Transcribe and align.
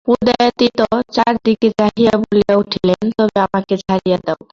উদয়াদিত্য 0.07 0.79
চারিদিকে 1.15 1.67
চাহিয়া 1.79 2.13
বলিয়া 2.21 2.53
উঠিলেন, 2.57 3.03
তবে 3.17 3.37
আমাকে 3.47 3.73
ছাড়িয়া 3.83 4.17
দাও। 4.25 4.39